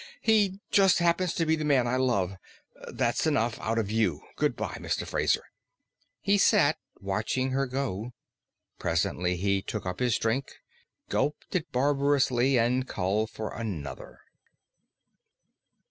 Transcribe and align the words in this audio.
"He 0.23 0.59
just 0.71 0.97
happens 0.97 1.31
to 1.35 1.45
be 1.45 1.55
the 1.55 1.63
man 1.63 1.85
I 1.85 1.95
love. 1.97 2.33
That's 2.91 3.27
enough 3.27 3.59
out 3.59 3.77
of 3.77 3.91
you, 3.91 4.23
good 4.35 4.55
bye, 4.55 4.77
Mr. 4.81 5.05
Fraser." 5.05 5.43
He 6.21 6.39
sat 6.39 6.79
watching 6.99 7.51
her 7.51 7.67
go. 7.67 8.11
Presently 8.79 9.35
he 9.35 9.61
took 9.61 9.85
up 9.85 9.99
his 9.99 10.17
drink, 10.17 10.53
gulped 11.09 11.53
it 11.55 11.71
barbarously, 11.71 12.57
and 12.57 12.87
called 12.87 13.29
for 13.29 13.53
another. 13.53 14.21